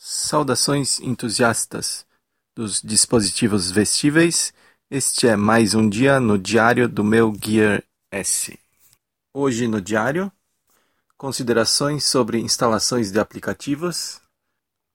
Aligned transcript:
Saudações 0.00 1.00
entusiastas 1.00 2.06
dos 2.54 2.80
dispositivos 2.80 3.68
vestíveis. 3.68 4.54
Este 4.88 5.26
é 5.26 5.34
mais 5.34 5.74
um 5.74 5.88
dia 5.88 6.20
no 6.20 6.38
diário 6.38 6.88
do 6.88 7.02
meu 7.02 7.34
Gear 7.34 7.82
S. 8.08 8.56
Hoje 9.34 9.66
no 9.66 9.80
diário, 9.80 10.30
considerações 11.16 12.04
sobre 12.04 12.38
instalações 12.38 13.10
de 13.10 13.18
aplicativos. 13.18 14.20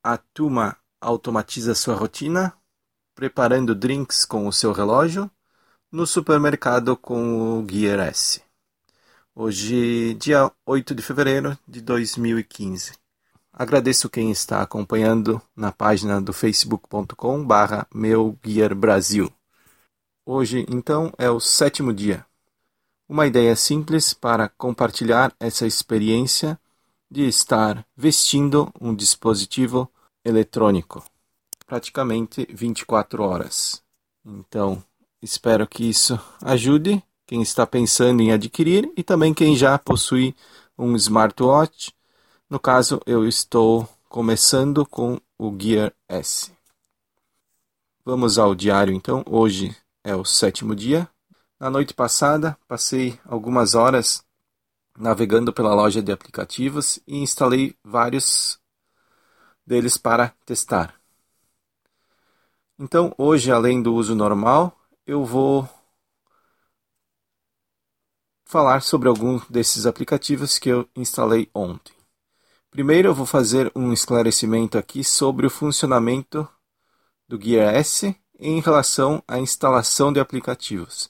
A 0.02 0.18
Tuma 0.18 0.78
automatiza 1.02 1.76
sua 1.76 1.96
rotina, 1.96 2.56
preparando 3.14 3.76
drinks 3.76 4.24
com 4.24 4.48
o 4.48 4.54
seu 4.54 4.72
relógio, 4.72 5.30
no 5.92 6.08
supermercado 6.08 6.96
com 6.96 7.60
o 7.60 7.70
Gear 7.70 8.00
S. 8.08 8.42
Hoje, 9.36 10.14
dia 10.14 10.50
8 10.66 10.96
de 10.96 11.02
fevereiro 11.02 11.60
de 11.68 11.82
2015. 11.82 13.03
Agradeço 13.56 14.10
quem 14.10 14.32
está 14.32 14.64
acompanhando 14.64 15.40
na 15.56 15.72
página 15.72 16.20
do 16.20 16.34
facebook.com 16.34 17.46
barra 17.46 17.86
Meu 17.94 18.36
Brasil. 18.76 19.32
Hoje, 20.26 20.66
então, 20.68 21.14
é 21.20 21.30
o 21.30 21.40
sétimo 21.40 21.94
dia. 21.94 22.26
Uma 23.08 23.28
ideia 23.28 23.56
simples 23.56 24.12
para 24.12 24.50
compartilhar 24.50 25.32
essa 25.40 25.68
experiência 25.68 26.60
de 27.12 27.28
estar 27.28 27.86
vestindo 27.96 28.74
um 28.82 28.96
dispositivo 28.96 29.88
eletrônico, 30.26 31.04
praticamente 31.68 32.48
24 32.52 33.22
horas. 33.22 33.84
Então, 34.26 34.84
espero 35.22 35.68
que 35.68 35.88
isso 35.88 36.20
ajude 36.42 37.04
quem 37.28 37.44
está 37.44 37.68
pensando 37.68 38.20
em 38.24 38.32
adquirir 38.32 38.92
e 38.98 39.04
também 39.04 39.32
quem 39.32 39.56
já 39.56 39.78
possui 39.78 40.36
um 40.76 40.96
smartwatch 40.96 41.94
no 42.54 42.60
caso, 42.60 43.02
eu 43.08 43.28
estou 43.28 43.90
começando 44.08 44.86
com 44.86 45.20
o 45.40 45.60
Gear 45.60 45.92
S. 46.08 46.56
Vamos 48.06 48.38
ao 48.38 48.54
diário 48.54 48.94
então. 48.94 49.24
Hoje 49.28 49.76
é 50.04 50.16
o 50.16 50.24
sétimo 50.24 50.76
dia. 50.76 51.10
Na 51.60 51.72
noite 51.72 51.96
passada, 51.96 52.56
passei 52.68 53.20
algumas 53.26 53.74
horas 53.74 54.24
navegando 54.96 55.52
pela 55.52 55.74
loja 55.74 56.00
de 56.00 56.12
aplicativos 56.12 57.00
e 57.08 57.18
instalei 57.18 57.76
vários 57.84 58.60
deles 59.66 59.98
para 59.98 60.30
testar. 60.46 60.94
Então, 62.78 63.16
hoje, 63.18 63.52
além 63.52 63.82
do 63.82 63.96
uso 63.96 64.14
normal, 64.14 64.80
eu 65.08 65.26
vou 65.26 65.68
falar 68.46 68.84
sobre 68.84 69.10
algum 69.10 69.42
desses 69.50 69.88
aplicativos 69.88 70.60
que 70.60 70.70
eu 70.70 70.88
instalei 70.96 71.50
ontem. 71.52 72.03
Primeiro 72.74 73.10
eu 73.10 73.14
vou 73.14 73.28
fazer 73.28 73.72
um 73.76 73.94
esclarecimento 73.94 74.80
aqui 74.80 75.04
sobre 75.04 75.46
o 75.46 75.50
funcionamento 75.52 76.50
do 77.30 77.40
Gear 77.40 77.76
S 77.76 78.16
em 78.40 78.60
relação 78.62 79.22
à 79.28 79.38
instalação 79.38 80.12
de 80.12 80.20
aplicativos. 80.20 81.08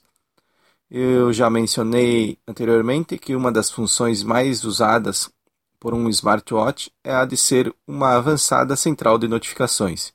Eu 0.90 1.32
já 1.32 1.48
mencionei 1.48 2.38
anteriormente 2.46 3.16
que 3.16 3.34
uma 3.34 3.50
das 3.50 3.70
funções 3.70 4.22
mais 4.22 4.62
usadas 4.62 5.30
por 5.80 5.94
um 5.94 6.06
smartwatch 6.10 6.92
é 7.02 7.14
a 7.14 7.24
de 7.24 7.38
ser 7.38 7.74
uma 7.86 8.14
avançada 8.14 8.76
central 8.76 9.16
de 9.16 9.26
notificações. 9.26 10.12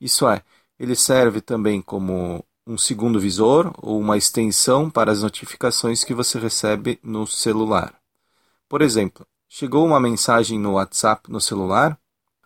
Isso 0.00 0.28
é, 0.28 0.42
ele 0.80 0.96
serve 0.96 1.40
também 1.40 1.80
como 1.80 2.44
um 2.66 2.76
segundo 2.76 3.20
visor 3.20 3.72
ou 3.80 4.00
uma 4.00 4.16
extensão 4.16 4.90
para 4.90 5.12
as 5.12 5.22
notificações 5.22 6.02
que 6.02 6.12
você 6.12 6.40
recebe 6.40 6.98
no 7.04 7.24
celular. 7.24 7.94
Por 8.68 8.82
exemplo, 8.82 9.24
Chegou 9.54 9.84
uma 9.84 10.00
mensagem 10.00 10.58
no 10.58 10.72
WhatsApp 10.72 11.30
no 11.30 11.38
celular? 11.38 11.98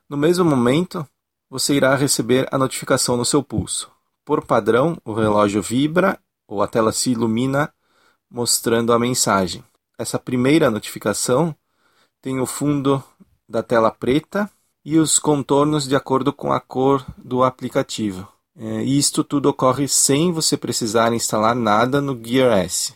No 0.09 0.17
mesmo 0.17 0.45
momento, 0.45 1.07
você 1.49 1.73
irá 1.75 1.95
receber 1.95 2.49
a 2.51 2.59
notificação 2.59 3.17
no 3.17 3.25
seu 3.25 3.45
pulso. 3.45 3.89
Por 4.25 4.45
padrão, 4.45 5.01
o 5.05 5.13
relógio 5.15 5.63
vibra 5.63 6.19
ou 6.49 6.65
a 6.65 6.67
tela 6.67 6.91
se 6.91 7.13
ilumina 7.13 7.73
mostrando 8.29 8.93
a 8.93 8.99
mensagem. 8.99 9.63
Essa 9.97 10.19
primeira 10.19 10.69
notificação 10.69 11.55
tem 12.21 12.41
o 12.41 12.45
fundo 12.45 13.01
da 13.49 13.63
tela 13.63 13.93
preta 13.93 14.51
e 14.85 14.99
os 14.99 15.21
contornos 15.21 15.87
de 15.87 15.95
acordo 15.95 16.33
com 16.33 16.53
a 16.53 16.59
cor 16.59 17.07
do 17.17 17.45
aplicativo. 17.45 18.27
É, 18.59 18.83
isto 18.83 19.23
tudo 19.23 19.49
ocorre 19.49 19.87
sem 19.87 20.33
você 20.33 20.57
precisar 20.57 21.13
instalar 21.13 21.55
nada 21.55 22.01
no 22.01 22.21
Gear 22.21 22.59
S 22.59 22.96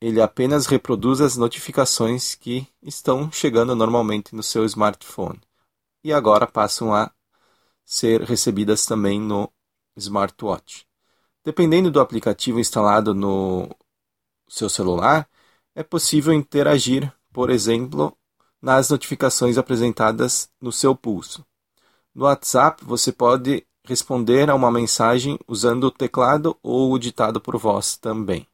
ele 0.00 0.20
apenas 0.20 0.66
reproduz 0.66 1.20
as 1.20 1.36
notificações 1.36 2.34
que 2.34 2.66
estão 2.82 3.30
chegando 3.30 3.76
normalmente 3.76 4.34
no 4.34 4.42
seu 4.42 4.64
smartphone 4.64 5.40
e 6.02 6.12
agora 6.12 6.46
passam 6.46 6.94
a 6.94 7.10
ser 7.84 8.22
recebidas 8.22 8.86
também 8.86 9.20
no 9.20 9.52
smartwatch. 9.96 10.86
Dependendo 11.44 11.90
do 11.90 12.00
aplicativo 12.00 12.58
instalado 12.58 13.14
no 13.14 13.68
seu 14.48 14.68
celular, 14.70 15.28
é 15.74 15.82
possível 15.82 16.32
interagir, 16.32 17.12
por 17.32 17.50
exemplo, 17.50 18.16
nas 18.60 18.90
notificações 18.90 19.58
apresentadas 19.58 20.50
no 20.60 20.72
seu 20.72 20.94
pulso. 20.94 21.44
No 22.14 22.24
WhatsApp, 22.24 22.84
você 22.84 23.12
pode 23.12 23.66
responder 23.84 24.50
a 24.50 24.54
uma 24.54 24.70
mensagem 24.70 25.38
usando 25.46 25.84
o 25.84 25.90
teclado 25.90 26.56
ou 26.62 26.92
o 26.92 26.98
ditado 26.98 27.40
por 27.40 27.56
voz 27.56 27.96
também. 27.96 28.46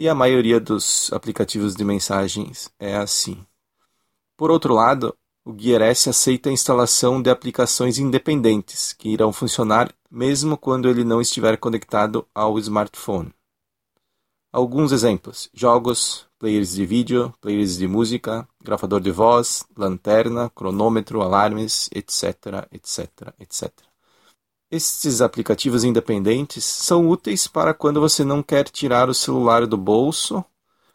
E 0.00 0.08
a 0.08 0.14
maioria 0.14 0.58
dos 0.58 1.12
aplicativos 1.12 1.76
de 1.76 1.84
mensagens 1.84 2.70
é 2.78 2.96
assim. 2.96 3.44
Por 4.34 4.50
outro 4.50 4.72
lado, 4.72 5.14
o 5.44 5.54
Gear 5.54 5.82
S 5.82 6.08
aceita 6.08 6.48
a 6.48 6.52
instalação 6.54 7.20
de 7.20 7.28
aplicações 7.28 7.98
independentes, 7.98 8.94
que 8.94 9.10
irão 9.10 9.30
funcionar 9.30 9.94
mesmo 10.10 10.56
quando 10.56 10.88
ele 10.88 11.04
não 11.04 11.20
estiver 11.20 11.58
conectado 11.58 12.26
ao 12.34 12.58
smartphone. 12.58 13.30
Alguns 14.50 14.90
exemplos: 14.90 15.50
jogos, 15.52 16.26
players 16.38 16.72
de 16.72 16.86
vídeo, 16.86 17.34
players 17.38 17.76
de 17.76 17.86
música, 17.86 18.48
gravador 18.64 19.02
de 19.02 19.10
voz, 19.10 19.66
lanterna, 19.76 20.48
cronômetro, 20.48 21.20
alarmes, 21.20 21.90
etc, 21.92 22.66
etc, 22.72 23.34
etc. 23.38 23.89
Estes 24.70 25.20
aplicativos 25.20 25.82
independentes 25.82 26.64
são 26.64 27.08
úteis 27.08 27.48
para 27.48 27.74
quando 27.74 28.00
você 28.00 28.24
não 28.24 28.40
quer 28.40 28.68
tirar 28.68 29.08
o 29.08 29.14
celular 29.14 29.66
do 29.66 29.76
bolso, 29.76 30.44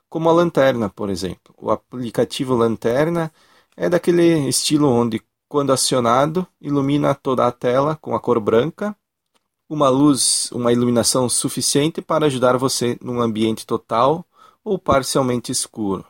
como 0.07 0.29
a 0.29 0.31
lanterna, 0.31 0.89
por 0.89 1.09
exemplo. 1.09 1.53
O 1.57 1.69
aplicativo 1.69 2.55
Lanterna 2.55 3.33
é 3.75 3.89
daquele 3.89 4.47
estilo 4.47 4.87
onde, 4.87 5.21
quando 5.49 5.73
acionado, 5.73 6.47
ilumina 6.61 7.13
toda 7.13 7.45
a 7.45 7.51
tela 7.51 7.97
com 7.97 8.15
a 8.15 8.19
cor 8.19 8.39
branca, 8.39 8.95
uma 9.67 9.89
luz, 9.89 10.49
uma 10.53 10.71
iluminação 10.71 11.27
suficiente 11.27 12.01
para 12.01 12.27
ajudar 12.27 12.55
você 12.55 12.97
num 13.01 13.19
ambiente 13.19 13.65
total 13.65 14.25
ou 14.63 14.79
parcialmente 14.79 15.51
escuro. 15.51 16.05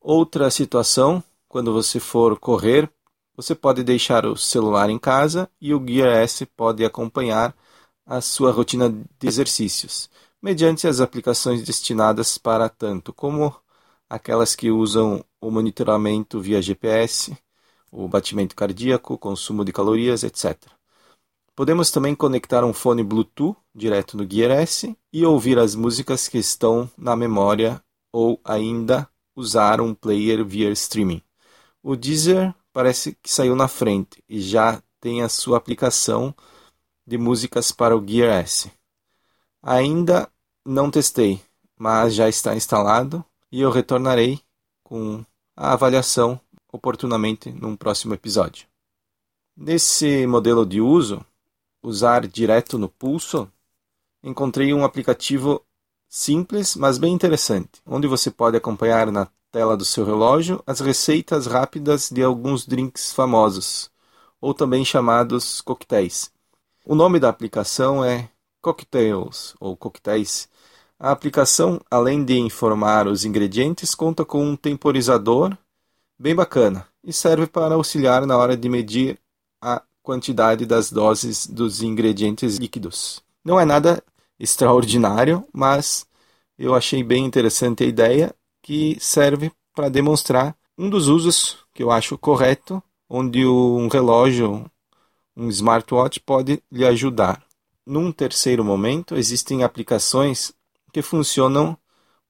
Outra 0.00 0.50
situação, 0.50 1.22
quando 1.46 1.74
você 1.74 2.00
for 2.00 2.38
correr 2.38 2.90
você 3.36 3.54
pode 3.54 3.82
deixar 3.82 4.26
o 4.26 4.36
celular 4.36 4.90
em 4.90 4.98
casa 4.98 5.50
e 5.60 5.74
o 5.74 5.84
Gear 5.86 6.16
S 6.22 6.44
pode 6.46 6.84
acompanhar 6.84 7.54
a 8.04 8.20
sua 8.20 8.50
rotina 8.50 8.90
de 8.90 9.26
exercícios, 9.26 10.10
mediante 10.40 10.86
as 10.86 11.00
aplicações 11.00 11.62
destinadas 11.62 12.36
para 12.36 12.68
tanto 12.68 13.12
como 13.12 13.54
aquelas 14.08 14.54
que 14.54 14.70
usam 14.70 15.24
o 15.40 15.50
monitoramento 15.50 16.40
via 16.40 16.60
GPS, 16.60 17.36
o 17.90 18.06
batimento 18.08 18.54
cardíaco, 18.54 19.16
consumo 19.18 19.64
de 19.64 19.72
calorias, 19.72 20.22
etc. 20.22 20.56
Podemos 21.54 21.90
também 21.90 22.14
conectar 22.14 22.64
um 22.64 22.72
fone 22.72 23.02
Bluetooth 23.02 23.56
direto 23.74 24.16
no 24.16 24.28
Gear 24.30 24.50
S 24.50 24.96
e 25.12 25.24
ouvir 25.24 25.58
as 25.58 25.74
músicas 25.74 26.28
que 26.28 26.38
estão 26.38 26.90
na 26.96 27.14
memória 27.14 27.82
ou 28.12 28.40
ainda 28.44 29.08
usar 29.34 29.80
um 29.80 29.94
player 29.94 30.44
via 30.44 30.70
streaming. 30.70 31.22
O 31.82 31.96
Deezer 31.96 32.54
parece 32.72 33.16
que 33.22 33.30
saiu 33.30 33.54
na 33.54 33.68
frente 33.68 34.22
e 34.28 34.40
já 34.40 34.82
tem 35.00 35.22
a 35.22 35.28
sua 35.28 35.58
aplicação 35.58 36.34
de 37.06 37.18
músicas 37.18 37.72
para 37.72 37.96
o 37.96 38.06
Gear 38.06 38.30
S. 38.42 38.70
Ainda 39.62 40.30
não 40.64 40.90
testei, 40.90 41.40
mas 41.76 42.14
já 42.14 42.28
está 42.28 42.54
instalado 42.54 43.24
e 43.50 43.60
eu 43.60 43.70
retornarei 43.70 44.40
com 44.82 45.24
a 45.56 45.72
avaliação 45.72 46.40
oportunamente 46.72 47.50
num 47.50 47.76
próximo 47.76 48.14
episódio. 48.14 48.66
Nesse 49.56 50.26
modelo 50.26 50.64
de 50.64 50.80
uso, 50.80 51.24
usar 51.82 52.26
direto 52.26 52.78
no 52.78 52.88
pulso, 52.88 53.50
encontrei 54.22 54.72
um 54.72 54.84
aplicativo 54.84 55.62
simples, 56.08 56.76
mas 56.76 56.96
bem 56.96 57.12
interessante, 57.12 57.82
onde 57.86 58.06
você 58.06 58.30
pode 58.30 58.56
acompanhar 58.56 59.10
na 59.10 59.28
tela 59.52 59.76
do 59.76 59.84
seu 59.84 60.04
relógio 60.04 60.62
as 60.66 60.80
receitas 60.80 61.46
rápidas 61.46 62.08
de 62.10 62.22
alguns 62.22 62.66
drinks 62.66 63.12
famosos, 63.12 63.90
ou 64.40 64.54
também 64.54 64.82
chamados 64.82 65.60
coquetéis. 65.60 66.32
O 66.86 66.94
nome 66.94 67.20
da 67.20 67.28
aplicação 67.28 68.02
é 68.02 68.30
Cocktails 68.62 69.54
ou 69.60 69.76
Coquetéis. 69.76 70.48
A 70.98 71.10
aplicação, 71.10 71.80
além 71.90 72.24
de 72.24 72.38
informar 72.38 73.06
os 73.06 73.24
ingredientes, 73.24 73.94
conta 73.94 74.24
com 74.24 74.42
um 74.42 74.56
temporizador 74.56 75.56
bem 76.18 76.34
bacana 76.34 76.88
e 77.04 77.12
serve 77.12 77.46
para 77.46 77.74
auxiliar 77.74 78.26
na 78.26 78.38
hora 78.38 78.56
de 78.56 78.68
medir 78.68 79.18
a 79.60 79.82
quantidade 80.02 80.64
das 80.64 80.90
doses 80.90 81.46
dos 81.46 81.82
ingredientes 81.82 82.56
líquidos. 82.56 83.22
Não 83.44 83.60
é 83.60 83.64
nada 83.64 84.02
extraordinário, 84.38 85.46
mas 85.52 86.06
eu 86.58 86.74
achei 86.74 87.02
bem 87.04 87.24
interessante 87.24 87.84
a 87.84 87.86
ideia 87.86 88.34
que 88.62 88.96
serve 89.00 89.52
para 89.74 89.88
demonstrar 89.88 90.56
um 90.78 90.88
dos 90.88 91.08
usos 91.08 91.58
que 91.74 91.82
eu 91.82 91.90
acho 91.90 92.16
correto, 92.16 92.82
onde 93.08 93.46
um 93.46 93.88
relógio, 93.88 94.70
um 95.36 95.48
smartwatch 95.48 96.20
pode 96.20 96.62
lhe 96.70 96.84
ajudar. 96.86 97.44
Num 97.84 98.12
terceiro 98.12 98.64
momento, 98.64 99.16
existem 99.16 99.64
aplicações 99.64 100.52
que 100.92 101.02
funcionam 101.02 101.76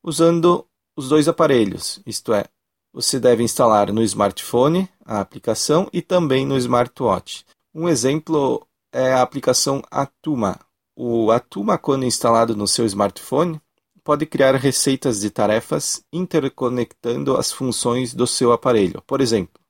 usando 0.02 0.66
os 0.96 1.08
dois 1.08 1.28
aparelhos, 1.28 2.00
isto 2.06 2.32
é, 2.32 2.44
você 2.92 3.18
deve 3.18 3.42
instalar 3.42 3.90
no 3.90 4.02
smartphone 4.02 4.88
a 5.04 5.20
aplicação 5.20 5.88
e 5.92 6.02
também 6.02 6.44
no 6.44 6.58
smartwatch. 6.58 7.44
Um 7.74 7.88
exemplo 7.88 8.66
é 8.92 9.14
a 9.14 9.22
aplicação 9.22 9.82
Atuma. 9.90 10.60
O 10.94 11.30
Atuma, 11.30 11.78
quando 11.78 12.04
instalado 12.04 12.54
no 12.54 12.68
seu 12.68 12.84
smartphone, 12.84 13.58
pode 14.04 14.26
criar 14.26 14.54
receitas 14.56 15.20
de 15.20 15.30
tarefas 15.30 16.04
interconectando 16.12 17.36
as 17.36 17.52
funções 17.52 18.14
do 18.14 18.26
seu 18.26 18.52
aparelho. 18.52 19.02
Por 19.06 19.20
exemplo, 19.20 19.60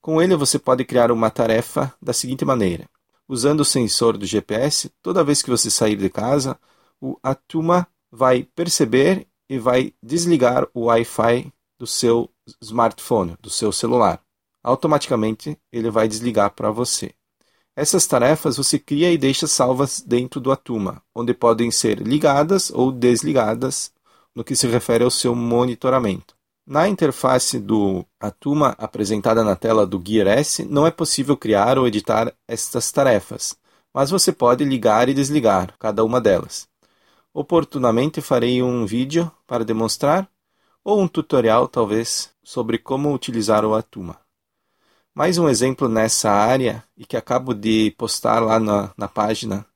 com 0.00 0.20
ele 0.20 0.34
você 0.36 0.58
pode 0.58 0.84
criar 0.84 1.10
uma 1.10 1.30
tarefa 1.30 1.94
da 2.00 2.12
seguinte 2.12 2.44
maneira: 2.44 2.88
usando 3.28 3.60
o 3.60 3.64
sensor 3.64 4.16
do 4.16 4.26
GPS, 4.26 4.90
toda 5.00 5.24
vez 5.24 5.42
que 5.42 5.50
você 5.50 5.70
sair 5.70 5.96
de 5.96 6.10
casa, 6.10 6.58
o 7.00 7.18
Atuma 7.22 7.86
vai 8.10 8.42
perceber 8.42 9.26
e 9.48 9.58
vai 9.58 9.94
desligar 10.02 10.66
o 10.74 10.86
Wi-Fi 10.86 11.52
do 11.78 11.86
seu 11.86 12.30
smartphone, 12.60 13.36
do 13.40 13.50
seu 13.50 13.72
celular. 13.72 14.22
Automaticamente 14.62 15.58
ele 15.72 15.90
vai 15.90 16.06
desligar 16.06 16.50
para 16.50 16.70
você. 16.70 17.12
Essas 17.74 18.06
tarefas 18.06 18.58
você 18.58 18.78
cria 18.78 19.10
e 19.10 19.16
deixa 19.16 19.46
salvas 19.46 20.00
dentro 20.00 20.38
do 20.38 20.52
Atuma, 20.52 21.02
onde 21.14 21.32
podem 21.32 21.70
ser 21.70 21.98
ligadas 21.98 22.70
ou 22.70 22.92
desligadas 22.92 23.90
no 24.34 24.44
que 24.44 24.54
se 24.54 24.66
refere 24.66 25.04
ao 25.04 25.10
seu 25.10 25.34
monitoramento. 25.34 26.34
Na 26.66 26.86
interface 26.86 27.58
do 27.58 28.04
Atuma 28.20 28.74
apresentada 28.78 29.42
na 29.42 29.56
tela 29.56 29.86
do 29.86 30.00
Gear 30.06 30.28
S, 30.28 30.64
não 30.64 30.86
é 30.86 30.90
possível 30.90 31.36
criar 31.36 31.78
ou 31.78 31.88
editar 31.88 32.32
estas 32.46 32.92
tarefas, 32.92 33.56
mas 33.92 34.10
você 34.10 34.32
pode 34.32 34.64
ligar 34.64 35.08
e 35.08 35.14
desligar 35.14 35.74
cada 35.78 36.04
uma 36.04 36.20
delas. 36.20 36.68
Oportunamente 37.32 38.20
farei 38.20 38.62
um 38.62 38.84
vídeo 38.84 39.32
para 39.46 39.64
demonstrar, 39.64 40.28
ou 40.84 41.00
um 41.00 41.08
tutorial, 41.08 41.66
talvez, 41.66 42.30
sobre 42.44 42.76
como 42.76 43.14
utilizar 43.14 43.64
o 43.64 43.74
Atuma. 43.74 44.21
Mais 45.14 45.36
um 45.36 45.46
exemplo 45.46 45.90
nessa 45.90 46.30
área 46.30 46.82
e 46.96 47.04
que 47.04 47.18
acabo 47.18 47.52
de 47.52 47.90
postar 47.98 48.40
lá 48.40 48.58
na, 48.58 48.94
na 48.96 49.06
página 49.06 49.66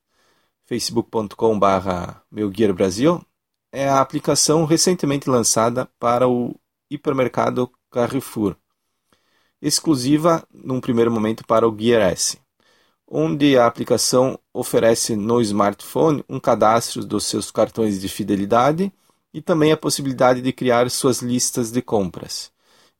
facebook.com.br 0.64 2.72
Brasil 2.74 3.22
é 3.70 3.86
a 3.86 4.00
aplicação 4.00 4.64
recentemente 4.64 5.28
lançada 5.28 5.90
para 5.98 6.26
o 6.26 6.58
hipermercado 6.90 7.70
Carrefour, 7.90 8.56
exclusiva 9.60 10.42
num 10.50 10.80
primeiro 10.80 11.10
momento 11.10 11.46
para 11.46 11.68
o 11.68 11.78
Gear 11.78 12.12
S, 12.12 12.38
onde 13.06 13.58
a 13.58 13.66
aplicação 13.66 14.38
oferece 14.54 15.14
no 15.14 15.42
smartphone 15.42 16.24
um 16.30 16.40
cadastro 16.40 17.04
dos 17.04 17.26
seus 17.26 17.50
cartões 17.50 18.00
de 18.00 18.08
fidelidade 18.08 18.90
e 19.34 19.42
também 19.42 19.70
a 19.70 19.76
possibilidade 19.76 20.40
de 20.40 20.50
criar 20.50 20.90
suas 20.90 21.20
listas 21.20 21.70
de 21.70 21.82
compras. 21.82 22.50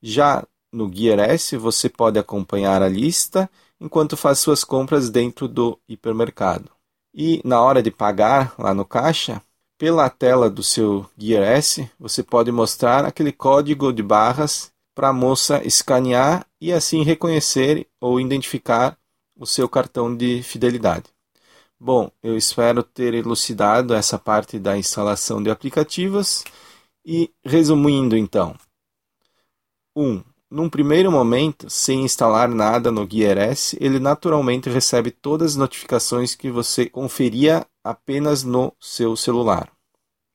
Já 0.02 0.46
no 0.76 0.93
Gear 0.93 1.19
S, 1.19 1.56
você 1.56 1.88
pode 1.88 2.19
acompanhar 2.19 2.82
a 2.82 2.88
lista 2.88 3.50
enquanto 3.81 4.17
faz 4.17 4.38
suas 4.38 4.62
compras 4.62 5.08
dentro 5.08 5.49
do 5.49 5.78
hipermercado. 5.88 6.70
E 7.14 7.40
na 7.43 7.62
hora 7.62 7.82
de 7.82 7.90
pagar 7.90 8.55
lá 8.58 8.75
no 8.75 8.84
caixa, 8.84 9.43
pela 9.78 10.11
tela 10.11 10.50
do 10.50 10.62
seu 10.62 11.08
Gear 11.17 11.43
S, 11.43 11.90
você 11.99 12.23
pode 12.23 12.52
mostrar 12.52 13.06
aquele 13.06 13.32
código 13.32 13.90
de 13.90 14.02
barras 14.02 14.70
para 14.94 15.08
a 15.08 15.12
moça 15.14 15.67
escanear 15.67 16.46
e 16.61 16.73
assim 16.73 17.02
reconhecer 17.02 17.88
ou 17.99 18.20
identificar 18.20 18.99
o 19.34 19.46
seu 19.46 19.69
cartão 19.69 20.14
de 20.14 20.43
fidelidade. 20.43 21.05
Bom, 21.81 22.11
eu 22.22 22.37
espero 22.37 22.82
ter 22.82 23.14
elucidado 23.14 23.94
essa 23.94 24.19
parte 24.19 24.58
da 24.58 24.76
instalação 24.76 25.43
de 25.43 25.50
aplicativos 25.50 26.44
e 27.05 27.31
resumindo 27.44 28.17
então. 28.17 28.55
1. 29.94 30.02
Um, 30.02 30.25
num 30.48 30.70
primeiro 30.70 31.10
momento, 31.10 31.69
sem 31.69 32.04
instalar 32.04 32.48
nada 32.48 32.93
no 32.93 33.08
Gear 33.10 33.37
S, 33.37 33.76
ele 33.81 33.98
naturalmente 33.98 34.70
recebe 34.70 35.10
todas 35.10 35.52
as 35.52 35.56
notificações 35.56 36.37
que 36.37 36.50
você 36.50 36.88
conferia 36.88 37.66
apenas 37.82 38.44
no 38.44 38.72
seu 38.81 39.16
celular. 39.16 39.72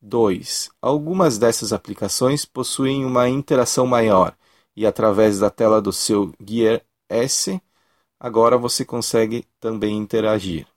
2. 0.02 0.70
Algumas 0.82 1.38
dessas 1.38 1.72
aplicações 1.72 2.44
possuem 2.44 3.06
uma 3.06 3.30
interação 3.30 3.86
maior 3.88 4.36
e 4.76 4.86
através 4.86 5.40
da 5.40 5.50
tela 5.50 5.82
do 5.82 5.94
seu 5.94 6.34
Gear 6.46 6.82
S, 7.10 7.62
agora 8.20 8.58
você 8.58 8.84
consegue 8.84 9.46
também 9.60 9.98
interagir. 9.98 10.68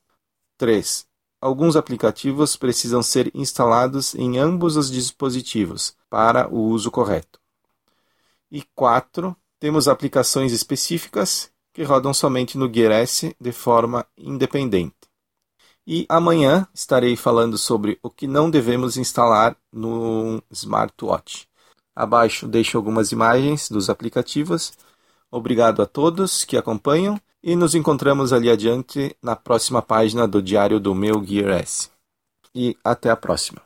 3. 0.57 1.07
Alguns 1.41 1.75
aplicativos 1.75 2.57
precisam 2.57 3.03
ser 3.03 3.31
instalados 3.35 4.15
em 4.15 4.39
ambos 4.39 4.77
os 4.77 4.91
dispositivos 4.91 5.97
para 6.09 6.49
o 6.49 6.69
uso 6.69 6.91
correto. 6.91 7.44
E 8.55 8.63
4. 8.73 9.37
Temos 9.59 9.89
aplicações 9.89 10.53
específicas 10.53 11.51
que 11.73 11.83
rodam 11.83 12.15
somente 12.15 12.57
no 12.57 12.73
Gear 12.73 12.93
S 12.93 13.35
de 13.41 13.51
forma 13.51 14.07
independente. 14.17 14.95
E 15.85 16.07
amanhã 16.09 16.69
estarei 16.73 17.17
falando 17.17 17.59
sobre 17.59 17.99
o 18.01 18.09
que 18.09 18.29
não 18.29 18.49
devemos 18.49 18.97
instalar 18.97 19.57
no 19.73 20.41
smartwatch. 20.53 21.49
Abaixo 21.97 22.47
deixo 22.47 22.77
algumas 22.77 23.11
imagens 23.11 23.69
dos 23.69 23.91
aplicativos. 23.91 24.73
Obrigado 25.33 25.83
a 25.83 25.87
todos 25.87 26.45
que 26.45 26.57
acompanham 26.57 27.21
e 27.43 27.57
nos 27.57 27.75
encontramos 27.75 28.33
ali 28.33 28.49
adiante 28.49 29.17
na 29.21 29.35
próxima 29.35 29.83
página 29.83 30.29
do 30.29 30.41
Diário 30.41 30.79
do 30.79 30.95
Meu 30.95 31.25
Gear 31.25 31.59
S. 31.59 31.91
E 32.55 32.77
até 32.85 33.11
a 33.11 33.17
próxima. 33.17 33.64